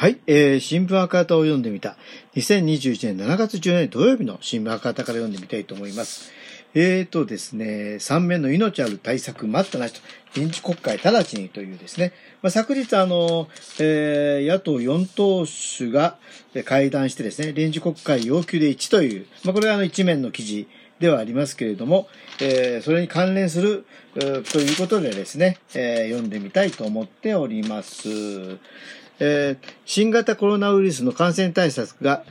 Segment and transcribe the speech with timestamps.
[0.00, 1.94] はい、えー、新聞赤旗を読んでみた。
[2.34, 6.32] 2021年7月14日土曜日の新聞赤旗から読んでみたいと思います。
[6.72, 10.00] えーとですね、三面の命ある対策待ったなしと、
[10.34, 16.16] 臨時国会直ちにというですね、まあ、昨日あの、えー、野党4党首が
[16.64, 20.66] 会談してですね、臨時国会要求で1という、まあ、これはあの一面の記事
[20.98, 22.08] ではありますけれども、
[22.40, 28.58] えーそれに関連する、ということでですね、えー読んでみたいと思っております。
[29.20, 32.24] えー新型コロナウイルスの感染対策が、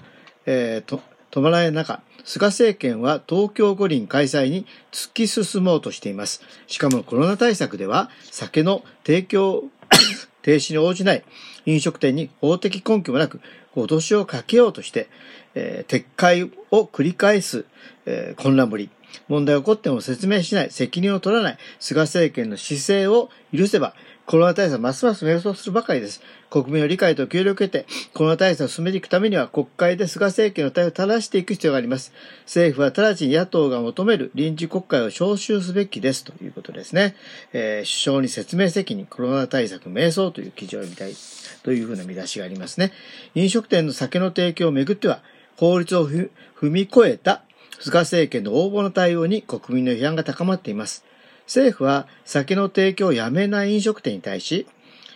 [0.46, 1.00] えー
[1.32, 6.42] 止まらない中、菅政権は東京五輪開催に突き進もうとしています。
[6.68, 9.66] しかもコロナ対策では酒の提供
[10.42, 11.24] 停止に応じない
[11.66, 13.42] 飲食店に法的根拠もなく
[13.76, 15.08] 脅しをかけようとして、
[15.54, 17.66] えー撤回を繰り返す、
[18.08, 18.90] えー混乱ぶり。
[19.28, 23.94] 問題が起こっても説明しない、責任を取らない菅政権の姿勢を許せば、
[24.30, 26.22] コロナ対策ますます迷走するばかりです。
[26.52, 32.14] 国民の理解と協力を得て、コロナ対策を進めていくためには、国会で菅政権の対応を正していく必要があります。
[32.44, 37.16] 政府は直ちに野党が求める臨時国会を召集すべきですということですね。
[37.53, 41.16] えー首相に説明責任、コロナ対策迷走という記事を見たい
[41.64, 42.92] というふうな見出しがありますね。
[43.34, 45.23] 飲食店の酒の提供をめぐっては、
[45.58, 46.30] 法律を踏
[46.62, 47.42] み越えた
[47.80, 51.09] 菅政権の横暴の対応に国民の批判が高まっています。
[51.50, 54.67] 政府は酒の提供をやめない飲食店に対し、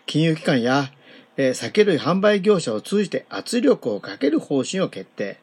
[0.07, 0.89] 金融機関や、
[1.53, 5.37] 酒類販売業者を通じて圧力をかける方針を決定。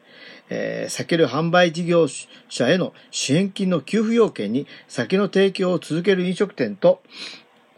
[0.49, 2.07] え酒類販売事業
[2.49, 7.01] 者への支援金の給付要件に酒の提供を続ける飲食店と、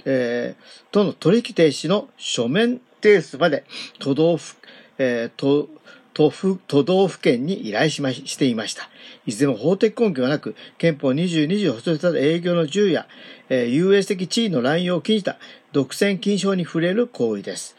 [0.06, 3.64] えーとの取引停止の書面提出まで
[4.00, 4.56] 都道府、
[4.98, 5.70] えー都
[6.14, 8.90] 都府都道府県に依頼しまししていました。
[9.26, 13.08] いずれも法的根拠がなく、憲法22条を保した営業の自由や、
[13.50, 15.38] えー優越的地位の乱用を禁じた
[15.72, 17.76] 独占禁止法に触れる行為です。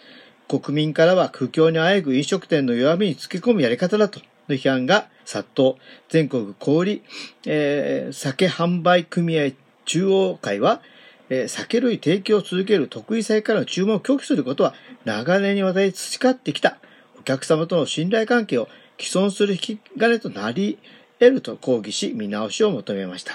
[0.48, 5.76] 国民からは苦境にあえぐ飲食店の弱みにつけ込むやり方だとの批判が殺到。
[6.08, 7.02] 全国小売、
[7.46, 9.52] えー酒販売組合
[9.84, 10.82] 中央会は、
[11.30, 16.78] えー酒類提供を続ける得意性からの注文を拒否することは長年にわたり培ってきた
[17.24, 18.68] 客様との信頼関係を
[19.00, 20.78] 既存する引き金となり
[21.18, 23.32] 得ると抗議し見直しを求めました。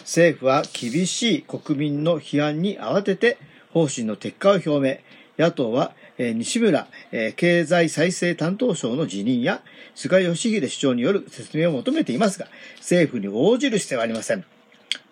[0.00, 3.38] 政府は厳しい国民の批判に慌てて
[3.72, 4.98] 方針の撤回を表明。
[5.44, 9.60] 野党は、えー西村、えー経済再生担当省の辞任や
[9.94, 12.46] 菅義偉首相による説明を求めていますが、
[12.78, 14.44] 政府に応じる姿勢はありません。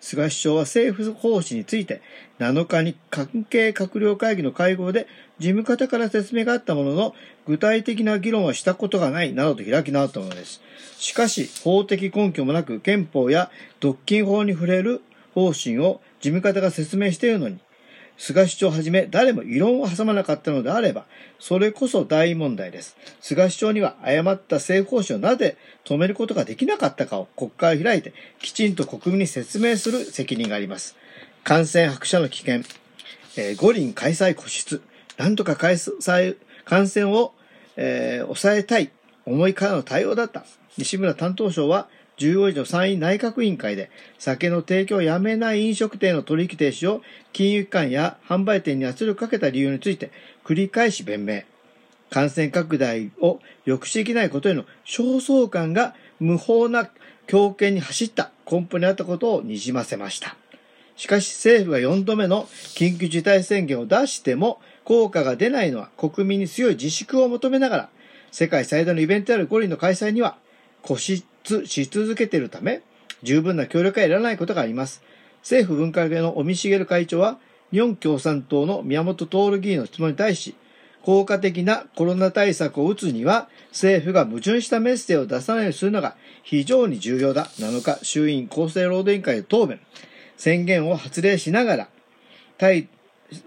[0.05, 1.99] 菅首相は政府方針について
[2.37, 5.07] 7日に関係閣僚会議の会合で
[5.39, 7.15] 事務方から説明があったものの
[7.47, 10.61] 具体的な議論はしたことがないなどと開き直ったものです。
[10.99, 13.49] しかし法的根拠もなく憲法や
[13.79, 15.01] 独禁法に触れる
[15.33, 17.57] 方針を事務方が説明しているのに
[18.17, 21.05] 菅首相をはじめ誰も異論を挟まなかったのであれば、
[21.39, 22.95] それこそ大問題です。
[23.21, 30.95] 菅首相には誤った政府方針をなぜ止めることができなかったかを国会を開いて、きちんと国民に説明する責任があります。
[31.43, 32.61] 感染白者の危険、
[33.37, 34.81] えー五輪開催固執、
[35.17, 37.33] なんとか開催、感染を、
[37.75, 38.91] えー抑えたい
[39.25, 40.45] 思いからの対応だった。
[40.77, 41.87] 西村担当省は、
[42.17, 47.01] 15日の参院内閣委員会で、酒の提供をやめない飲食店の取引停止を
[47.33, 50.11] 金融機関や販売店に圧力かけた理由について
[50.43, 51.43] 繰り返し弁明。
[52.09, 56.89] 感染拡大を抑止できないことへの焦燥感が無法な
[57.27, 60.37] 強権に走った根本にあったことをにじませました。
[60.95, 62.45] しかし政府が4度目の
[62.75, 67.89] 緊急事態宣言を出しても効果が出ないのは国民に強い自粛を求めながら
[68.31, 70.37] 世界最大のイベントである五輪の開催には
[70.83, 71.23] 固執
[71.65, 72.81] し続けているため
[73.23, 75.01] 十分な協力が得られないことがあります。
[75.41, 77.37] 政府分科会の尾身茂会長は
[77.71, 80.55] 日本共産党の宮本徹議員の質問に対し
[81.03, 87.45] 効果的なコロナ対策を打つには政府が矛盾したメッセージを出さないようにするのが非常に重要だ。
[87.59, 89.79] 7日、衆院厚生労働委員会で答弁。
[90.37, 91.87] 宣言を発令しながら、
[92.57, 92.87] 対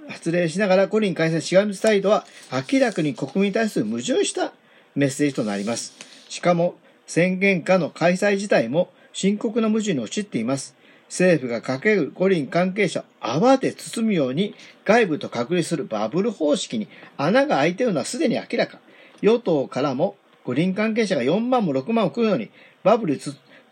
[0.09, 2.27] 発令しながら五輪開催しがみつ態度は
[2.73, 4.53] 明らかに国民に対する矛盾した
[4.95, 5.95] メッセージとなります。
[6.29, 6.77] しかも
[7.09, 10.77] 宣言下の開催自体も深刻な矛盾に陥っています。
[11.09, 18.79] 政府がかける五輪関係者を泡で包むように外部と隔離するバブル方式に穴が開いているのはすでに明らか。
[19.23, 22.51] 与党からも五輪関係者が4万も6万も来るのに
[22.85, 23.19] バブル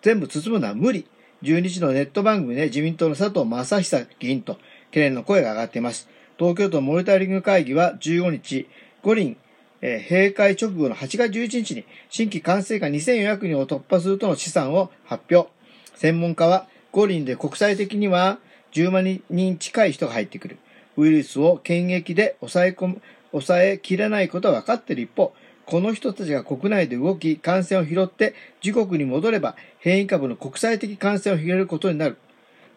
[0.00, 1.06] 全部包むのは無理。
[1.42, 4.54] 12日のネット番組で自民党の佐藤正久議員と
[4.86, 6.08] 懸念の声が上がっています。
[6.38, 8.66] 東京都モニタリング会議は15日、
[9.02, 9.36] 五輪、
[9.82, 15.50] えー閉会直後の8月11日に新規感染者2400人を突破するとの試算を発表。
[15.94, 18.38] 専門家は五輪で国際的には
[18.72, 20.58] 10万人近い人が入ってくる。
[20.96, 25.34] ウイルスを検疫で抑え込む、抑えきれないことは分かっている一方、
[25.66, 28.34] この人たちが国内で動き、感染を拾って
[28.64, 32.16] 自国に戻れば、変異株の国際的感染を広げることになる。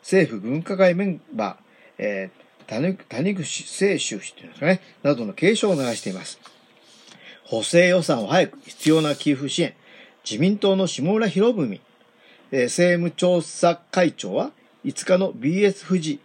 [0.01, 6.39] 政府分科会メンバー、えー、谷口清州氏というんですかね、などの警鐘を流しています。
[7.49, 9.73] 補正予算を早く必要な給付支援。
[10.23, 11.79] 自民党の下村博文、
[12.51, 14.51] えー、政務調査会長は
[14.85, 16.19] 5日の BS 富士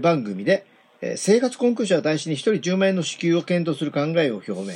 [0.00, 0.64] 番組で、
[1.00, 4.68] えー、生活困窮者を対象に1人10万円の支給を検討する考えを表明。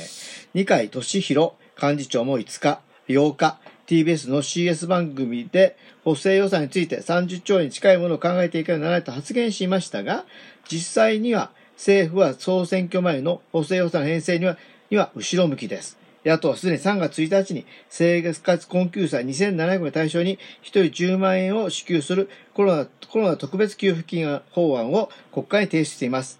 [0.53, 3.57] 二階俊博幹事長も5日、8日、
[3.87, 10.25] TBS の CS 番組で補正予算について30兆円近いものを考えていかなきゃならないと発言しましたが、
[10.67, 14.57] 実際には政府は総選挙前の補正予算編成には
[14.89, 15.97] には後ろ向きです。
[16.25, 26.39] 野党はすでに3月1日に生活困窮者2700名対象に1人10万円を支給するコロナコロナ特別給付金法案を国会に提出しています。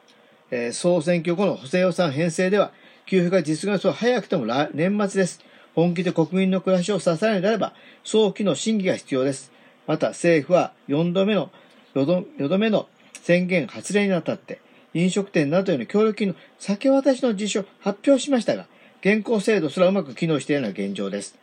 [0.51, 2.71] えー、総選挙後の補正予算編成では、
[3.05, 5.39] 給付が実現する早くても年末です。
[5.75, 9.51] 本気で国民の暮らしを支えるのであれば、早期の審議が必要です。
[9.87, 11.51] また政府は4度目の、
[11.93, 14.59] 4度目の宣言発令にあたって、
[14.95, 18.65] 飲食店などへの協力金の先渡しの実施を発表しましたが、
[19.01, 21.37] 現行制度すらうまく機能しているのが現状です。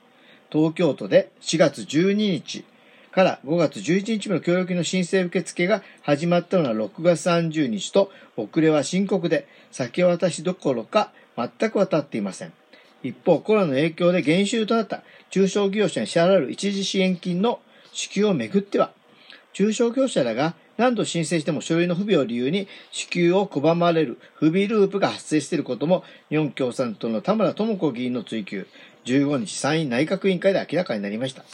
[0.50, 2.64] 東京都で4月12日
[3.12, 12.52] から5月11日の協力金の申請受付が始まったのは6月30日と遅れは深刻で先渡しどころか全く渡っていません。
[13.02, 17.60] 一方、コロナの影響で減収となった中小業者に支払われる一時支援金の
[17.92, 18.92] 支給をめぐっては、
[19.52, 28.66] 中小業者らが何度申請しても書類の不備を理由に支給を拒まれる不備ループが発生していることも、日本共産党の田村智子議員の追及、
[29.04, 31.44] 15日参院内閣委員会で明らかになりました。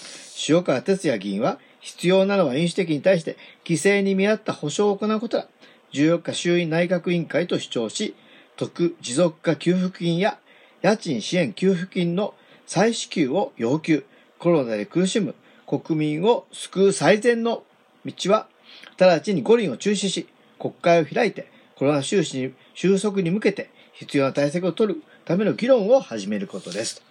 [0.49, 5.49] 塩川哲也議員は、必要なのは飲酒的に対して規制に見合った保障を行うことだ。
[5.93, 8.15] 14日衆院内閣委員会と主張し、
[8.57, 10.39] 特持続化給付金や
[10.83, 12.35] 家賃支援給付金の
[12.67, 14.05] 再支給を要求。
[14.39, 15.35] コロナで苦しむ
[15.67, 17.63] 国民を救う最善の
[18.05, 18.49] 道は、
[19.07, 20.27] 直ちに五輪を中止し、
[20.59, 27.03] 国会を開いて、コロナ収支に収束に向けて必要な対策を取るための議論を始めることです。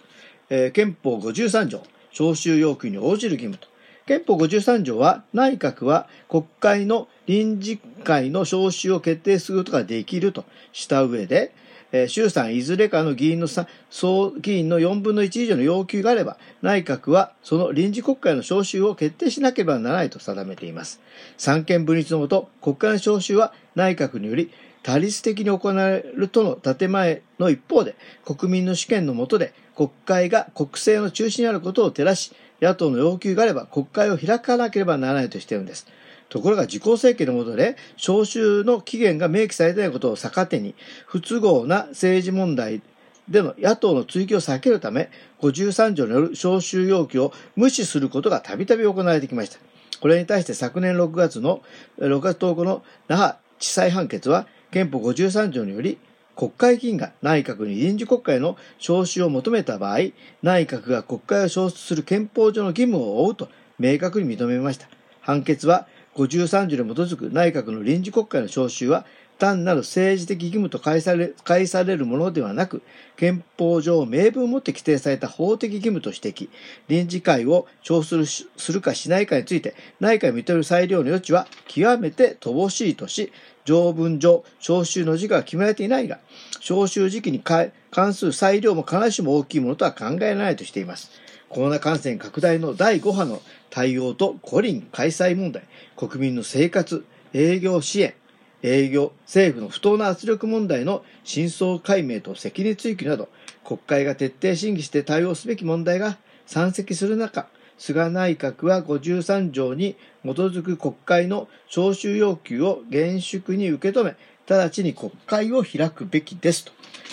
[0.50, 3.68] えー、憲法53条、召集要求に応じる義務と。
[4.06, 11.52] 憲法53条は、内閣は国会の臨時会の召集を決定することができるとした上で、
[11.92, 13.48] えー、衆参いずれかの議員の
[13.90, 21.00] 総議員の4分の1以上の要求があれば、内閣はその臨時国会の召集を決定しなければならないと定めています。
[21.36, 24.50] 三権分立のもと、国会の召集は内閣により
[24.82, 35.86] 多律的に行われるとの建前の一方で、国民の主権のもとで国会が国政の中心にあることを照らし、野党の要求があれば国会を開かなければならないとしているんです。
[36.28, 40.74] ところが自公政権の下で、召集の期限が明記されてないことを逆手に、
[41.06, 42.82] 不都合な政治問題
[43.28, 45.10] での野党の追及を避けるため、
[45.40, 49.58] 53条による召集要求を無視することがたびたび行われてきました。
[50.00, 51.62] これに対して昨年6月の、
[51.98, 55.98] 6月10日の那覇地裁判決は、憲法53条により、
[56.36, 59.98] 国会議員が内閣に臨時国会の召集を求めた場合、
[60.42, 63.48] 内閣が国会を召集する憲法上の義務を負うと
[63.78, 64.88] 明確に認めました。
[65.20, 65.88] 判決は
[66.26, 69.06] 53条に基づく内閣の臨時国会の召集は、
[69.38, 72.82] 単なる政治的義務と解され解されるものではなく、
[73.16, 76.48] 憲法上明文をもって規定された法的義務と指摘、
[76.88, 83.32] 臨時会を召するするかしないかについて、内閣が認める裁量の余地は極めて乏しいとし、
[83.64, 86.18] 条文上、召集の時期は決められていないが、
[86.60, 91.10] 召集時期に関する裁量も必ずしも大きいものとは考えられないとしています。
[91.48, 95.62] コロナ感染拡大の第5波の対応と五輪開催問題、
[95.96, 98.14] 国民の生活、営業支援、
[98.62, 103.28] 営業、政府の不当な圧力問題の真相解明と責任追及など、
[103.64, 107.46] 国会が徹底審議して対応すべき問題が山積する中、
[107.78, 114.16] 菅内閣は53条に基づく国会の召集要求を厳粛に受け止め、
[114.48, 116.64] 直ちに国会を開くべきです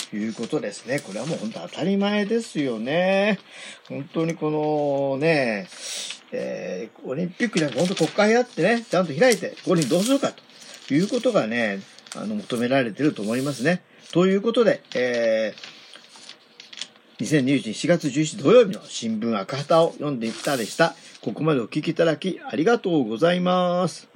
[0.09, 0.99] ということですね。
[0.99, 3.39] これはもう本当当たり前ですよね。
[3.89, 5.67] 本当にこのね、
[6.31, 10.31] えー、オリンピックじゃなくて本当国会やってね、ちゃんと開いて、これにどうするか
[10.87, 11.81] ということがね、
[12.15, 13.81] あの、求められてると思いますね。
[14.11, 20.95] ということで、えー、2021年4月11日土曜日の新聞赤旗を読んでいったでした。
[21.21, 24.07] ここまでお聞きいただきありがとうございます。